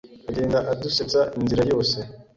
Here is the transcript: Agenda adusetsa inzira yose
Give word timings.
Agenda 0.29 0.57
adusetsa 0.71 1.21
inzira 1.39 1.63
yose 1.71 1.97